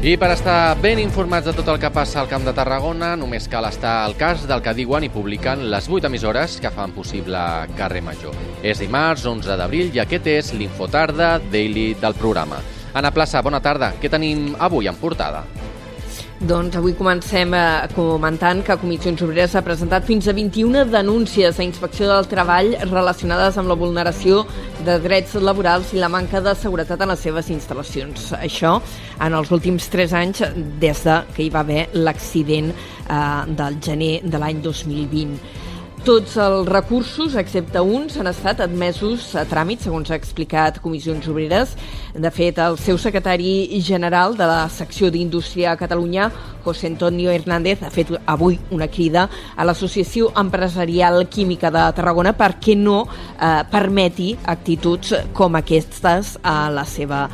I 0.00 0.14
per 0.16 0.30
estar 0.32 0.78
ben 0.80 0.96
informats 0.96 1.44
de 1.44 1.52
tot 1.52 1.66
el 1.68 1.76
que 1.76 1.90
passa 1.92 2.22
al 2.22 2.28
Camp 2.30 2.46
de 2.46 2.54
Tarragona, 2.56 3.10
només 3.20 3.50
cal 3.52 3.66
estar 3.68 3.98
al 4.00 4.14
cas 4.16 4.46
del 4.48 4.62
que 4.64 4.72
diuen 4.78 5.04
i 5.04 5.10
publiquen 5.12 5.66
les 5.68 5.90
8 5.92 6.08
emissores 6.08 6.56
que 6.56 6.72
fan 6.72 6.94
possible 6.96 7.36
Carrer 7.76 8.00
Major. 8.06 8.32
És 8.64 8.80
dimarts, 8.80 9.26
11 9.28 9.60
d'abril, 9.60 9.92
i 9.92 10.00
aquest 10.00 10.32
és 10.32 10.54
l'Infotarda 10.56 11.34
Daily 11.52 11.90
del 12.00 12.16
programa. 12.16 12.64
Anna 12.96 13.12
Plaça, 13.12 13.44
bona 13.44 13.60
tarda. 13.60 13.92
Què 14.00 14.08
tenim 14.08 14.54
avui 14.56 14.88
en 14.88 14.96
portada? 14.96 15.44
Doncs 16.40 16.72
avui 16.78 16.94
comencem 16.96 17.52
eh, 17.52 17.88
comentant 17.92 18.62
que 18.64 18.76
Comissions 18.80 19.20
Obreres 19.26 19.52
ha 19.52 19.60
presentat 19.60 20.06
fins 20.08 20.24
a 20.24 20.32
21 20.32 20.86
denúncies 20.88 21.58
a 21.60 21.66
Inspecció 21.66 22.08
del 22.08 22.30
Treball 22.30 22.70
relacionades 22.88 23.58
amb 23.60 23.68
la 23.68 23.76
vulneració 23.76 24.46
de 24.86 24.96
drets 25.04 25.34
laborals 25.36 25.92
i 25.92 26.00
la 26.00 26.08
manca 26.08 26.40
de 26.40 26.54
seguretat 26.56 27.04
en 27.04 27.12
les 27.12 27.20
seves 27.28 27.52
instal·lacions. 27.52 28.30
Això 28.40 28.78
en 29.20 29.36
els 29.36 29.52
últims 29.52 29.92
3 29.92 30.16
anys 30.16 30.40
des 30.80 31.04
de 31.04 31.18
que 31.36 31.44
hi 31.44 31.52
va 31.52 31.60
haver 31.60 31.90
l'accident 31.92 32.72
eh, 32.72 33.20
del 33.60 33.76
gener 33.84 34.14
de 34.24 34.40
l'any 34.40 34.64
2020. 34.64 35.68
Tots 36.00 36.32
els 36.40 36.64
recursos, 36.64 37.34
excepte 37.36 37.80
uns, 37.84 38.14
han 38.16 38.30
estat 38.30 38.62
admesos 38.64 39.26
a 39.36 39.42
tràmit, 39.44 39.82
segons 39.84 40.08
ha 40.08 40.16
explicat 40.16 40.78
Comissions 40.80 41.26
Obreres. 41.28 41.74
De 42.16 42.30
fet, 42.32 42.56
el 42.56 42.78
seu 42.80 42.96
secretari 42.96 43.82
general 43.84 44.32
de 44.38 44.46
la 44.48 44.62
secció 44.72 45.10
d'Indústria 45.12 45.74
a 45.74 45.76
Catalunya, 45.76 46.30
José 46.64 46.88
Antonio 46.88 47.28
Hernández, 47.28 47.82
ha 47.84 47.90
fet 47.92 48.14
avui 48.24 48.56
una 48.72 48.88
crida 48.88 49.26
a 49.54 49.66
l'Associació 49.68 50.30
Empresarial 50.40 51.26
Química 51.28 51.68
de 51.74 51.82
Tarragona 51.98 52.32
perquè 52.32 52.78
no 52.80 53.02
eh, 53.04 53.50
permeti 53.68 54.30
actituds 54.40 55.12
com 55.36 55.60
aquestes 55.60 56.38
a 56.40 56.70
la 56.72 56.86
seva 56.88 57.26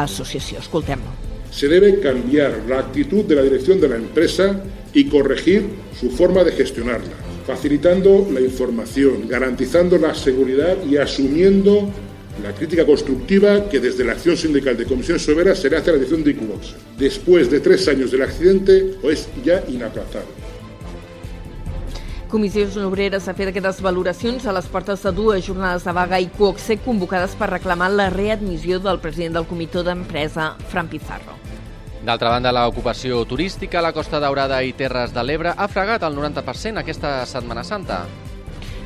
associació. 0.00 0.64
Escoltem-lo. 0.64 1.12
Se 1.52 1.68
debe 1.68 2.00
cambiar 2.00 2.56
la 2.72 2.80
actitud 2.86 3.28
de 3.28 3.36
la 3.36 3.44
dirección 3.44 3.84
de 3.84 3.92
la 3.92 4.00
empresa 4.00 4.48
y 4.94 5.10
corregir 5.10 5.68
su 6.00 6.08
forma 6.08 6.42
de 6.42 6.52
gestionarla 6.52 7.23
facilitando 7.46 8.28
la 8.32 8.40
información, 8.40 9.28
garantizando 9.28 9.98
la 9.98 10.14
seguridad 10.14 10.76
y 10.84 10.96
asumiendo 10.96 11.90
la 12.42 12.52
crítica 12.52 12.84
constructiva 12.84 13.68
que 13.68 13.80
desde 13.80 14.04
la 14.04 14.12
acción 14.12 14.36
sindical 14.36 14.76
de 14.76 14.86
Comisión 14.86 15.18
Sobera 15.18 15.54
se 15.54 15.70
le 15.70 15.76
hace 15.76 15.90
a 15.90 15.92
la 15.92 15.98
dirección 15.98 16.24
de 16.24 16.32
Icubox. 16.32 16.74
Después 16.98 17.50
de 17.50 17.60
tres 17.60 17.86
años 17.88 18.10
del 18.10 18.22
accidente, 18.22 18.96
es 19.04 19.28
ya 19.44 19.62
inaplazable. 19.68 20.44
Comissions 22.34 22.74
Obreres 22.82 23.28
ha 23.30 23.34
fet 23.38 23.52
aquestes 23.52 23.78
valoracions 23.84 24.42
a 24.50 24.54
les 24.56 24.66
portes 24.66 25.04
de 25.06 25.12
dues 25.14 25.46
jornades 25.46 25.86
de 25.86 25.94
vaga 25.94 26.18
i 26.18 26.26
COXE 26.34 26.80
convocades 26.82 27.38
per 27.38 27.52
reclamar 27.52 27.92
la 27.94 28.08
readmissió 28.10 28.82
del 28.82 28.98
president 28.98 29.38
del 29.38 29.46
comitè 29.46 29.86
d'empresa, 29.86 30.56
Fran 30.72 30.90
Pizarro. 30.90 31.43
D'altra 32.04 32.28
banda, 32.28 32.50
l'ocupació 32.52 33.22
turística 33.24 33.78
a 33.80 33.82
la 33.86 33.94
Costa 33.96 34.18
Daurada 34.20 34.58
i 34.60 34.74
Terres 34.76 35.14
de 35.16 35.24
l'Ebre 35.24 35.54
ha 35.56 35.68
fregat 35.72 36.04
el 36.04 36.18
90% 36.18 36.82
aquesta 36.82 37.16
Setmana 37.24 37.64
Santa. 37.64 38.02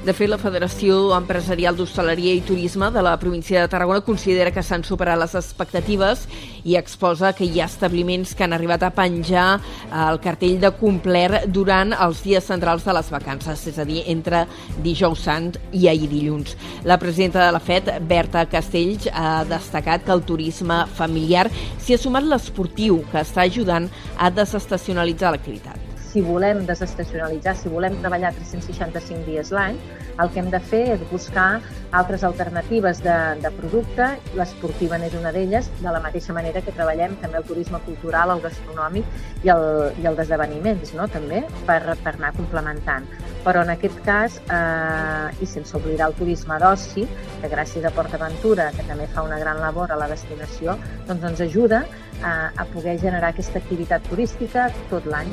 De 0.08 0.14
fet, 0.16 0.30
la 0.32 0.38
Federació 0.40 1.10
Empresarial 1.12 1.76
d'Hostaleria 1.76 2.32
i 2.32 2.40
Turisme 2.40 2.86
de 2.94 3.02
la 3.04 3.10
província 3.20 3.60
de 3.60 3.68
Tarragona 3.68 4.00
considera 4.06 4.48
que 4.56 4.62
s'han 4.64 4.80
superat 4.80 5.18
les 5.20 5.34
expectatives 5.36 6.22
i 6.64 6.78
exposa 6.80 7.34
que 7.36 7.44
hi 7.44 7.60
ha 7.60 7.66
establiments 7.68 8.32
que 8.32 8.46
han 8.46 8.54
arribat 8.56 8.86
a 8.86 8.90
penjar 8.96 9.58
el 10.06 10.16
cartell 10.24 10.56
de 10.62 10.70
complet 10.80 11.44
durant 11.52 11.92
els 11.92 12.22
dies 12.24 12.48
centrals 12.48 12.86
de 12.88 12.94
les 12.96 13.10
vacances, 13.12 13.66
és 13.68 13.76
a 13.76 13.84
dir, 13.84 14.00
entre 14.08 14.46
dijous 14.86 15.26
sant 15.28 15.50
i 15.76 15.90
ahir 15.92 16.08
dilluns. 16.08 16.56
La 16.88 16.96
presidenta 16.96 17.44
de 17.44 17.50
la 17.52 17.60
FED, 17.60 17.98
Berta 18.08 18.46
Castells, 18.48 19.10
ha 19.12 19.42
destacat 19.50 20.08
que 20.08 20.14
el 20.16 20.24
turisme 20.24 20.86
familiar 20.96 21.50
s'hi 21.76 21.98
ha 21.98 22.00
sumat 22.00 22.24
l'esportiu, 22.24 23.02
que 23.12 23.20
està 23.20 23.44
ajudant 23.44 23.90
a 24.16 24.32
desestacionalitzar 24.32 25.36
l'activitat 25.36 25.77
si 26.08 26.22
volem 26.24 26.64
desestacionalitzar, 26.66 27.54
si 27.56 27.68
volem 27.68 27.98
treballar 28.00 28.32
365 28.36 29.26
dies 29.28 29.52
l'any, 29.52 29.78
el 30.18 30.30
que 30.32 30.40
hem 30.42 30.48
de 30.50 30.58
fer 30.60 30.82
és 30.94 31.02
buscar 31.10 31.60
altres 31.94 32.24
alternatives 32.26 33.02
de, 33.04 33.16
de 33.42 33.50
producte. 33.54 34.08
L'esportiva 34.38 34.98
n'és 34.98 35.14
una 35.18 35.32
d'elles, 35.34 35.68
de 35.78 35.92
la 35.94 36.00
mateixa 36.02 36.34
manera 36.36 36.62
que 36.64 36.74
treballem 36.74 37.14
també 37.22 37.38
el 37.42 37.46
turisme 37.48 37.80
cultural, 37.86 38.32
el 38.34 38.42
gastronòmic 38.42 39.44
i 39.46 39.52
el, 39.54 39.64
i 40.02 40.08
el 40.10 40.18
d'esdeveniments, 40.18 40.94
no? 40.98 41.06
també, 41.12 41.44
per, 41.68 41.80
per 42.02 42.14
anar 42.16 42.32
complementant. 42.36 43.06
Però 43.44 43.62
en 43.62 43.70
aquest 43.76 44.00
cas, 44.06 44.40
eh, 44.50 45.44
i 45.44 45.46
sense 45.46 45.76
oblidar 45.78 46.10
el 46.10 46.18
turisme 46.18 46.58
d'oci, 46.60 47.06
que 47.42 47.52
gràcies 47.52 47.86
a 47.86 47.94
PortAventura, 47.94 48.72
que 48.74 48.86
també 48.88 49.06
fa 49.12 49.22
una 49.28 49.38
gran 49.38 49.62
labor 49.62 49.92
a 49.92 50.00
la 50.00 50.10
destinació, 50.10 50.74
doncs 51.06 51.30
ens 51.30 51.46
ajuda 51.46 51.84
a, 52.22 52.50
a 52.56 52.66
poder 52.74 52.98
generar 52.98 53.30
aquesta 53.30 53.62
activitat 53.62 54.04
turística 54.10 54.68
tot 54.90 55.06
l'any. 55.06 55.30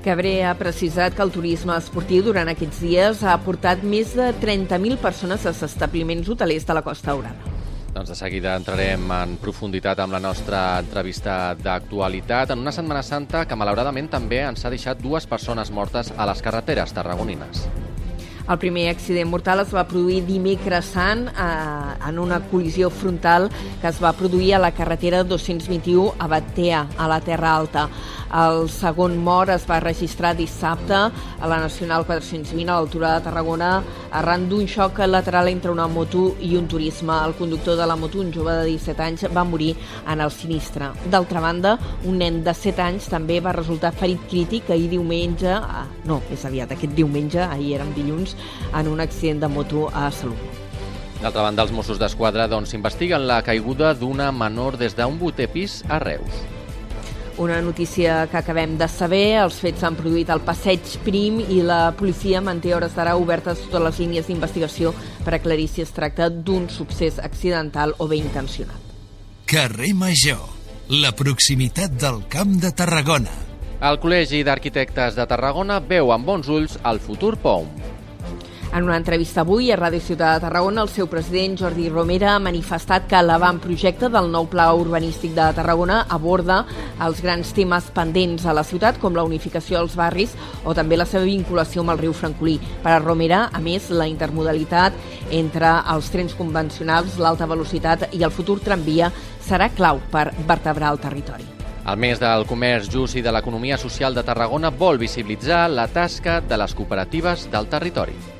Cabré 0.00 0.46
ha 0.48 0.54
precisat 0.56 1.12
que 1.12 1.20
el 1.20 1.32
turisme 1.34 1.74
esportiu 1.76 2.24
durant 2.24 2.48
aquests 2.48 2.78
dies 2.80 3.20
ha 3.20 3.34
aportat 3.36 3.82
més 3.84 4.14
de 4.16 4.30
30.000 4.40 4.96
persones 5.02 5.44
als 5.44 5.60
establiments 5.66 6.30
hotelers 6.32 6.64
de 6.64 6.76
la 6.76 6.82
Costa 6.86 7.12
Daurada. 7.12 7.56
Doncs 7.90 8.08
de 8.08 8.16
seguida 8.16 8.54
entrarem 8.56 9.04
en 9.12 9.36
profunditat 9.42 10.00
amb 10.00 10.14
la 10.16 10.22
nostra 10.22 10.62
entrevista 10.80 11.52
d'actualitat 11.58 12.54
en 12.54 12.64
una 12.64 12.72
Setmana 12.72 13.02
Santa 13.04 13.44
que 13.44 13.58
malauradament 13.58 14.08
també 14.08 14.40
ens 14.46 14.64
ha 14.64 14.72
deixat 14.72 15.02
dues 15.04 15.28
persones 15.28 15.74
mortes 15.74 16.14
a 16.16 16.28
les 16.30 16.40
carreteres 16.40 16.96
tarragonines. 16.96 17.66
El 18.50 18.58
primer 18.58 18.88
accident 18.90 19.28
mortal 19.30 19.60
es 19.62 19.70
va 19.70 19.84
produir 19.86 20.24
dimecres 20.26 20.88
sant 20.96 21.28
eh, 21.30 22.08
en 22.08 22.16
una 22.18 22.40
col·lisió 22.50 22.88
frontal 22.90 23.46
que 23.78 23.86
es 23.92 24.00
va 24.02 24.10
produir 24.18 24.56
a 24.56 24.58
la 24.58 24.72
carretera 24.74 25.22
221 25.22 26.16
a 26.18 26.26
Batea, 26.26 26.80
a 26.98 27.06
la 27.06 27.20
Terra 27.22 27.54
Alta. 27.54 27.86
El 28.30 28.68
segon 28.70 29.16
mort 29.22 29.50
es 29.54 29.64
va 29.66 29.78
registrar 29.82 30.36
dissabte 30.38 30.98
a 30.98 31.50
la 31.50 31.60
Nacional 31.62 32.04
420 32.06 32.70
a 32.70 32.76
l'altura 32.80 33.14
de 33.16 33.24
Tarragona 33.24 33.70
arran 34.10 34.48
d'un 34.50 34.66
xoc 34.70 34.98
lateral 35.06 35.48
entre 35.50 35.70
una 35.70 35.86
moto 35.86 36.36
i 36.40 36.56
un 36.58 36.66
turisme. 36.68 37.14
El 37.26 37.34
conductor 37.38 37.76
de 37.76 37.86
la 37.86 37.96
moto, 37.96 38.20
un 38.20 38.32
jove 38.34 38.54
de 38.60 38.66
17 38.66 39.02
anys, 39.02 39.26
va 39.34 39.44
morir 39.44 39.74
en 40.06 40.20
el 40.20 40.30
sinistre. 40.30 40.90
D'altra 41.10 41.40
banda, 41.40 41.76
un 42.04 42.18
nen 42.18 42.42
de 42.44 42.54
7 42.54 42.82
anys 42.82 43.08
també 43.10 43.40
va 43.40 43.54
resultar 43.54 43.94
ferit 43.94 44.22
crític 44.30 44.70
ahir 44.70 44.90
diumenge, 44.90 45.50
ah, 45.50 45.86
no, 46.06 46.20
més 46.30 46.44
aviat 46.46 46.74
aquest 46.74 46.94
diumenge, 46.98 47.42
ahir 47.42 47.74
érem 47.78 47.94
dilluns, 47.94 48.36
en 48.74 48.88
un 48.88 49.00
accident 49.00 49.40
de 49.40 49.48
moto 49.48 49.88
a 49.92 50.10
Salut. 50.10 50.38
D'altra 51.20 51.42
banda, 51.44 51.66
els 51.66 51.72
Mossos 51.76 51.98
d'Esquadra 52.00 52.46
doncs, 52.48 52.72
investiguen 52.72 53.26
la 53.28 53.42
caiguda 53.44 53.92
d'una 53.94 54.30
menor 54.32 54.78
des 54.80 54.96
d'un 54.96 55.18
vuitè 55.20 55.50
pis 55.52 55.82
a 55.88 55.98
Reus. 56.00 56.40
Una 57.40 57.60
notícia 57.62 58.26
que 58.28 58.36
acabem 58.36 58.76
de 58.76 58.88
saber, 58.88 59.40
els 59.40 59.56
fets 59.62 59.80
s'han 59.80 59.96
produït 59.96 60.28
al 60.28 60.42
Passeig 60.44 60.84
Prim 61.06 61.38
i 61.40 61.62
la 61.64 61.92
policia 61.96 62.42
manté 62.44 62.74
hores 62.76 62.92
d'ara 62.96 63.14
obertes 63.16 63.62
totes 63.64 63.84
les 63.86 64.00
línies 64.02 64.28
d'investigació 64.28 64.92
per 65.24 65.38
aclarir 65.38 65.68
si 65.72 65.80
es 65.80 65.92
tracta 65.96 66.28
d'un 66.28 66.68
succés 66.68 67.16
accidental 67.18 67.94
o 67.96 68.08
bé 68.08 68.18
intencionat. 68.20 68.76
Carrer 69.48 69.94
Major, 69.96 70.42
la 70.88 71.14
proximitat 71.16 71.96
del 71.96 72.26
Camp 72.28 72.58
de 72.60 72.74
Tarragona. 72.76 73.32
El 73.80 73.96
Col·legi 74.02 74.42
d'Arquitectes 74.44 75.16
de 75.16 75.24
Tarragona 75.24 75.80
veu 75.80 76.12
amb 76.12 76.28
bons 76.28 76.52
ulls 76.52 76.76
el 76.84 77.00
futur 77.00 77.38
POUM. 77.40 77.89
En 78.72 78.84
una 78.84 78.96
entrevista 78.96 79.40
avui 79.42 79.72
a 79.72 79.76
Ràdio 79.76 79.98
Ciutat 79.98 80.36
de 80.36 80.44
Tarragona, 80.44 80.84
el 80.84 80.90
seu 80.94 81.08
president 81.10 81.56
Jordi 81.58 81.88
Romera 81.90 82.36
ha 82.36 82.42
manifestat 82.42 83.08
que 83.10 83.18
l'avantprojecte 83.18 84.06
del 84.14 84.30
nou 84.30 84.46
pla 84.46 84.68
urbanístic 84.78 85.32
de 85.34 85.48
Tarragona 85.56 86.04
aborda 86.06 86.60
els 87.02 87.18
grans 87.24 87.50
temes 87.56 87.88
pendents 87.96 88.46
a 88.46 88.54
la 88.54 88.62
ciutat, 88.62 89.00
com 89.02 89.18
la 89.18 89.26
unificació 89.26 89.80
dels 89.80 89.98
barris 89.98 90.38
o 90.62 90.76
també 90.78 91.00
la 91.00 91.08
seva 91.10 91.26
vinculació 91.26 91.82
amb 91.82 91.96
el 91.96 92.02
riu 92.04 92.14
Francolí. 92.14 92.60
Per 92.84 92.94
a 92.94 93.02
Romera, 93.02 93.48
a 93.50 93.58
més, 93.58 93.90
la 93.90 94.06
intermodalitat 94.06 94.94
entre 95.34 95.74
els 95.90 96.14
trens 96.14 96.38
convencionals, 96.38 97.18
l'alta 97.18 97.50
velocitat 97.50 98.12
i 98.14 98.22
el 98.22 98.30
futur 98.30 98.60
tramvia 98.62 99.10
serà 99.42 99.72
clau 99.74 99.98
per 100.14 100.28
vertebrar 100.46 100.94
el 100.94 101.02
territori. 101.02 101.56
El 101.90 101.98
mes 101.98 102.22
del 102.22 102.46
comerç 102.46 102.86
just 102.92 103.18
i 103.18 103.22
de 103.24 103.34
l'economia 103.34 103.80
social 103.82 104.14
de 104.14 104.22
Tarragona 104.22 104.70
vol 104.70 105.00
visibilitzar 105.02 105.64
la 105.74 105.90
tasca 105.90 106.38
de 106.38 106.60
les 106.60 106.76
cooperatives 106.78 107.50
del 107.50 107.66
territori 107.66 108.38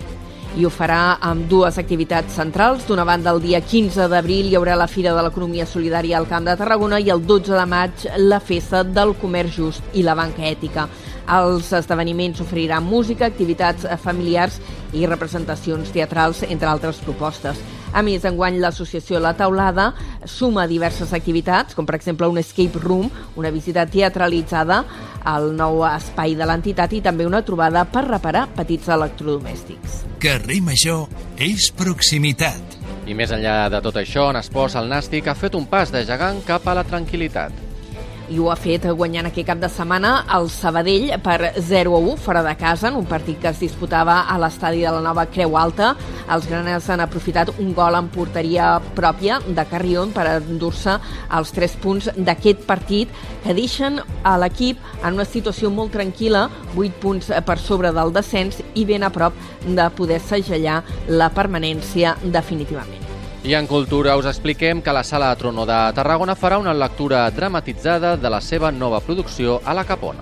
i 0.58 0.64
ho 0.66 0.70
farà 0.72 1.18
amb 1.22 1.46
dues 1.50 1.78
activitats 1.78 2.34
centrals. 2.40 2.86
D'una 2.88 3.04
banda, 3.06 3.30
el 3.34 3.42
dia 3.42 3.60
15 3.62 4.08
d'abril 4.10 4.50
hi 4.50 4.56
haurà 4.58 4.74
la 4.78 4.88
Fira 4.90 5.14
de 5.14 5.22
l'Economia 5.22 5.66
Solidària 5.66 6.18
al 6.18 6.28
Camp 6.30 6.48
de 6.48 6.56
Tarragona 6.58 6.98
i 6.98 7.10
el 7.14 7.22
12 7.26 7.54
de 7.54 7.66
maig 7.70 8.06
la 8.18 8.40
Festa 8.40 8.82
del 8.82 9.14
Comerç 9.20 9.56
Just 9.60 9.94
i 9.94 10.02
la 10.06 10.16
Banca 10.18 10.42
Ètica. 10.48 10.88
Els 11.30 11.70
esdeveniments 11.78 12.40
oferiran 12.42 12.82
música, 12.82 13.28
activitats 13.30 13.86
familiars 14.02 14.58
i 14.92 15.06
representacions 15.06 15.92
teatrals, 15.94 16.42
entre 16.48 16.70
altres 16.72 16.98
propostes. 17.04 17.60
A 17.92 18.02
més, 18.06 18.24
enguany 18.28 18.60
l'associació 18.62 19.18
La 19.18 19.32
Taulada 19.34 19.90
suma 20.28 20.66
diverses 20.70 21.10
activitats, 21.16 21.74
com 21.74 21.86
per 21.88 21.96
exemple 21.98 22.28
un 22.30 22.38
escape 22.38 22.78
room, 22.78 23.08
una 23.40 23.50
visita 23.50 23.86
teatralitzada 23.90 24.84
al 25.26 25.50
nou 25.56 25.82
espai 25.88 26.36
de 26.38 26.46
l'entitat 26.46 26.94
i 26.94 27.02
també 27.04 27.26
una 27.26 27.42
trobada 27.46 27.82
per 27.90 28.06
reparar 28.06 28.46
petits 28.56 28.88
electrodomèstics. 28.94 30.04
Carrer 30.22 30.60
Major 30.62 31.08
és 31.40 31.70
proximitat. 31.74 32.78
I 33.10 33.16
més 33.16 33.32
enllà 33.34 33.64
de 33.72 33.80
tot 33.82 33.98
això, 33.98 34.28
en 34.30 34.38
esports, 34.38 34.78
el 34.78 34.86
Nàstic 34.92 35.26
ha 35.26 35.34
fet 35.34 35.58
un 35.58 35.66
pas 35.66 35.90
de 35.90 36.04
gegant 36.06 36.38
cap 36.46 36.68
a 36.70 36.76
la 36.78 36.86
tranquil·litat. 36.86 37.69
I 38.30 38.38
ho 38.38 38.48
ha 38.50 38.56
fet 38.58 38.86
guanyant 38.96 39.26
aquest 39.28 39.48
cap 39.48 39.58
de 39.60 39.68
setmana 39.70 40.12
el 40.36 40.48
Sabadell 40.54 41.08
per 41.24 41.52
0 41.56 41.96
a 41.96 42.00
1 42.12 42.16
fora 42.22 42.42
de 42.46 42.54
casa 42.58 42.88
en 42.88 42.98
un 43.00 43.06
partit 43.10 43.40
que 43.42 43.50
es 43.50 43.60
disputava 43.62 44.20
a 44.30 44.38
l'estadi 44.38 44.84
de 44.86 44.92
la 44.94 45.02
nova 45.02 45.26
Creu 45.26 45.56
Alta. 45.58 45.94
Els 46.30 46.46
graners 46.46 46.88
han 46.90 47.02
aprofitat 47.02 47.50
un 47.58 47.74
gol 47.74 47.98
en 47.98 48.08
porteria 48.14 48.70
pròpia 48.94 49.40
de 49.46 49.66
Carrion 49.70 50.14
per 50.14 50.28
endur-se 50.36 50.96
els 51.38 51.52
3 51.56 51.76
punts 51.82 52.10
d'aquest 52.16 52.64
partit 52.70 53.10
que 53.42 53.56
deixen 53.56 54.00
a 54.22 54.36
l'equip 54.38 54.78
en 55.02 55.18
una 55.18 55.26
situació 55.26 55.70
molt 55.74 55.94
tranquil·la, 55.96 56.46
8 56.76 57.02
punts 57.02 57.34
per 57.46 57.58
sobre 57.58 57.90
del 57.96 58.14
descens 58.14 58.62
i 58.74 58.86
ben 58.86 59.02
a 59.02 59.10
prop 59.10 59.34
de 59.66 59.90
poder 59.96 60.20
segellar 60.22 60.82
la 61.08 61.32
permanència 61.34 62.16
definitivament. 62.22 62.99
I 63.42 63.54
en 63.56 63.66
Cultura 63.66 64.18
us 64.20 64.26
expliquem 64.28 64.82
que 64.84 64.92
la 64.92 65.02
Sala 65.02 65.30
de 65.30 65.38
Trono 65.40 65.64
de 65.64 65.78
Tarragona 65.96 66.34
farà 66.36 66.58
una 66.60 66.74
lectura 66.76 67.22
dramatitzada 67.32 68.18
de 68.20 68.30
la 68.30 68.40
seva 68.44 68.68
nova 68.70 69.00
producció 69.00 69.62
a 69.64 69.72
la 69.72 69.86
Capona. 69.88 70.20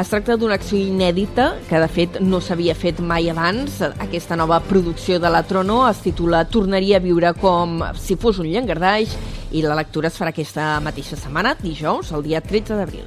Es 0.00 0.08
tracta 0.08 0.38
d'una 0.40 0.56
acció 0.56 0.78
inèdita 0.80 1.50
que, 1.68 1.76
de 1.82 1.88
fet, 1.92 2.16
no 2.24 2.40
s'havia 2.40 2.72
fet 2.78 3.02
mai 3.04 3.28
abans. 3.28 3.82
Aquesta 4.00 4.38
nova 4.38 4.62
producció 4.64 5.18
de 5.20 5.28
la 5.28 5.42
Trono 5.44 5.82
es 5.90 6.00
titula 6.00 6.46
Tornaria 6.48 6.96
a 6.96 7.04
viure 7.04 7.34
com 7.36 7.82
si 8.00 8.16
fos 8.16 8.40
un 8.40 8.48
llangardaix 8.48 9.12
i 9.52 9.60
la 9.66 9.76
lectura 9.76 10.08
es 10.08 10.16
farà 10.16 10.32
aquesta 10.32 10.78
mateixa 10.80 11.20
setmana, 11.20 11.52
dijous, 11.60 12.14
el 12.16 12.24
dia 12.24 12.40
13 12.40 12.80
d'abril. 12.80 13.04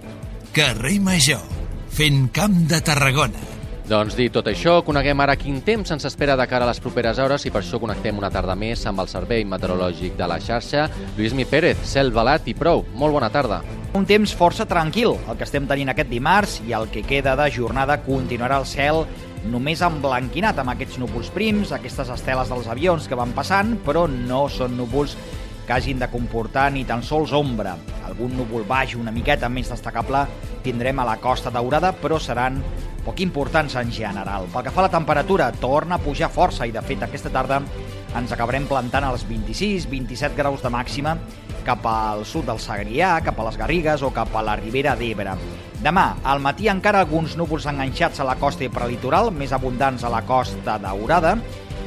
Carrer 0.53 0.99
Major, 1.01 1.41
fent 1.89 2.27
camp 2.35 2.61
de 2.69 2.83
Tarragona. 2.85 3.42
Doncs 3.83 4.15
dit 4.15 4.31
tot 4.31 4.47
això, 4.47 4.77
coneguem 4.87 5.19
ara 5.19 5.33
quin 5.35 5.57
temps 5.61 5.91
ens 5.91 6.05
espera 6.07 6.37
de 6.39 6.45
cara 6.47 6.63
a 6.63 6.69
les 6.69 6.79
properes 6.79 7.17
hores 7.19 7.43
i 7.43 7.49
per 7.51 7.59
això 7.59 7.81
connectem 7.83 8.15
una 8.15 8.29
tarda 8.31 8.55
més 8.55 8.79
amb 8.87 9.03
el 9.03 9.09
Servei 9.11 9.43
Meteorològic 9.43 10.15
de 10.15 10.27
la 10.31 10.37
xarxa. 10.39 10.85
Lluís 11.17 11.35
Mi 11.35 11.43
Pérez, 11.43 11.81
cel 11.83 12.13
velat 12.15 12.47
i 12.47 12.53
prou. 12.55 12.85
Molt 12.95 13.11
bona 13.11 13.27
tarda. 13.33 13.59
Un 13.99 14.07
temps 14.07 14.31
força 14.39 14.63
tranquil, 14.65 15.17
el 15.27 15.35
que 15.35 15.43
estem 15.43 15.67
tenint 15.67 15.91
aquest 15.91 16.09
dimarts 16.09 16.61
i 16.63 16.71
el 16.71 16.87
que 16.93 17.03
queda 17.03 17.35
de 17.35 17.49
jornada 17.51 17.99
continuarà 18.05 18.61
el 18.63 18.69
cel 18.71 19.03
només 19.51 19.83
emblanquinat 19.83 20.63
amb 20.63 20.71
aquests 20.77 21.01
núvols 21.03 21.33
prims, 21.35 21.75
aquestes 21.75 22.07
esteles 22.15 22.55
dels 22.55 22.71
avions 22.71 23.09
que 23.11 23.19
van 23.19 23.35
passant, 23.35 23.75
però 23.83 24.05
no 24.07 24.45
són 24.47 24.79
núvols 24.79 25.17
que 25.67 25.75
hagin 25.75 25.99
de 25.99 26.07
comportar 26.07 26.69
ni 26.71 26.85
tan 26.87 27.03
sols 27.03 27.35
ombra. 27.35 27.75
Algun 28.07 28.31
núvol 28.39 28.63
baix 28.67 28.95
una 28.95 29.11
miqueta 29.11 29.51
més 29.51 29.67
destacable 29.71 30.23
tindrem 30.63 31.03
a 31.03 31.07
la 31.11 31.19
costa 31.19 31.51
daurada, 31.51 31.91
però 31.91 32.15
seran 32.19 32.63
poc 33.03 33.19
importants 33.23 33.75
en 33.79 33.91
general. 33.91 34.47
Pel 34.53 34.65
que 34.65 34.73
fa 34.73 34.83
a 34.83 34.87
la 34.87 34.93
temperatura, 34.93 35.51
torna 35.59 35.99
a 35.99 36.03
pujar 36.03 36.31
força 36.31 36.67
i, 36.67 36.73
de 36.75 36.81
fet, 36.85 37.03
aquesta 37.03 37.31
tarda 37.33 37.61
ens 38.13 38.31
acabarem 38.31 38.67
plantant 38.69 39.07
als 39.07 39.25
26-27 39.27 40.37
graus 40.37 40.61
de 40.61 40.69
màxima 40.73 41.17
cap 41.63 41.85
al 41.87 42.25
sud 42.27 42.45
del 42.49 42.59
Segrià, 42.61 43.15
cap 43.23 43.39
a 43.39 43.47
les 43.47 43.57
Garrigues 43.57 44.03
o 44.03 44.11
cap 44.13 44.33
a 44.35 44.43
la 44.45 44.57
Ribera 44.59 44.97
d'Ebre. 44.99 45.35
Demà, 45.83 46.05
al 46.23 46.41
matí 46.43 46.69
encara 46.71 47.01
alguns 47.03 47.37
núvols 47.39 47.65
enganxats 47.71 48.19
a 48.19 48.27
la 48.27 48.37
costa 48.39 48.67
prelitoral, 48.71 49.31
més 49.31 49.55
abundants 49.55 50.03
a 50.03 50.11
la 50.11 50.21
costa 50.27 50.77
daurada, 50.79 51.37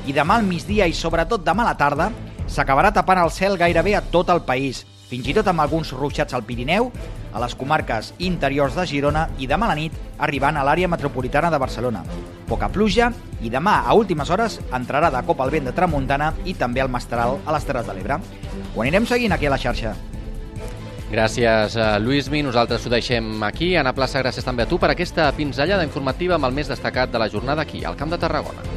i 0.06 0.14
demà 0.16 0.38
al 0.38 0.46
migdia 0.48 0.86
i 0.86 0.94
sobretot 0.94 1.44
demà 1.44 1.64
a 1.64 1.72
la 1.72 1.78
tarda 1.78 2.10
s'acabarà 2.46 2.92
tapant 2.94 3.18
el 3.18 3.32
cel 3.34 3.56
gairebé 3.58 3.96
a 3.96 4.04
tot 4.12 4.30
el 4.30 4.44
país, 4.46 4.84
fins 5.10 5.26
i 5.28 5.34
tot 5.34 5.48
amb 5.50 5.62
alguns 5.64 5.92
ruixats 5.94 6.34
al 6.34 6.44
Pirineu, 6.46 6.90
a 7.36 7.42
les 7.42 7.54
comarques 7.54 8.14
interiors 8.18 8.74
de 8.74 8.86
Girona 8.88 9.26
i 9.38 9.46
demà 9.46 9.68
a 9.68 9.74
la 9.74 9.78
nit 9.78 9.92
arribant 10.24 10.56
a 10.56 10.64
l'àrea 10.64 10.88
metropolitana 10.88 11.50
de 11.52 11.60
Barcelona. 11.60 12.02
Poca 12.48 12.70
pluja 12.72 13.10
i 13.44 13.52
demà 13.52 13.82
a 13.84 13.94
últimes 13.94 14.32
hores 14.32 14.58
entrarà 14.72 15.12
de 15.12 15.22
cop 15.28 15.44
el 15.44 15.52
vent 15.52 15.68
de 15.68 15.76
tramuntana 15.76 16.32
i 16.48 16.56
també 16.56 16.80
el 16.80 16.92
mestral 16.92 17.36
a 17.44 17.52
les 17.52 17.68
Terres 17.68 17.86
de 17.86 17.94
l'Ebre. 17.94 18.20
Ho 18.74 18.82
anirem 18.82 19.06
seguint 19.06 19.36
aquí 19.36 19.46
a 19.46 19.52
la 19.52 19.60
xarxa. 19.60 19.92
Gràcies, 21.10 21.76
eh, 21.76 22.00
Lluís 22.00 22.30
Mi. 22.30 22.42
Nosaltres 22.42 22.86
ho 22.86 22.90
deixem 22.90 23.42
aquí. 23.44 23.76
Anna 23.76 23.92
Plaça, 23.94 24.22
gràcies 24.24 24.44
també 24.44 24.64
a 24.64 24.66
tu 24.66 24.78
per 24.78 24.90
aquesta 24.90 25.30
pinzellada 25.36 25.84
informativa 25.84 26.34
amb 26.34 26.48
el 26.48 26.56
més 26.56 26.72
destacat 26.72 27.12
de 27.12 27.18
la 27.18 27.28
jornada 27.28 27.62
aquí, 27.62 27.84
al 27.84 27.96
Camp 27.96 28.10
de 28.10 28.18
Tarragona. 28.18 28.75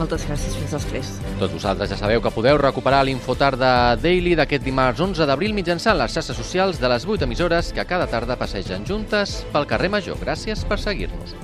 Moltes 0.00 0.22
gràcies, 0.24 0.54
fins 0.56 0.72
després. 0.72 1.08
Tots 1.36 1.52
vosaltres 1.52 1.90
ja 1.92 1.98
sabeu 2.00 2.22
que 2.24 2.32
podeu 2.32 2.56
recuperar 2.56 3.02
l'Infotarda 3.04 3.98
Daily 4.00 4.32
d'aquest 4.38 4.64
dimarts 4.64 5.02
11 5.04 5.28
d'abril 5.28 5.52
mitjançant 5.52 5.98
les 6.00 6.14
xarxes 6.16 6.40
socials 6.40 6.80
de 6.80 6.88
les 6.88 7.04
8 7.04 7.28
emissores 7.28 7.68
que 7.76 7.84
cada 7.84 8.08
tarda 8.08 8.38
passegen 8.40 8.88
juntes 8.88 9.42
pel 9.52 9.68
carrer 9.68 9.92
Major. 9.92 10.16
Gràcies 10.24 10.64
per 10.64 10.80
seguir-nos. 10.80 11.36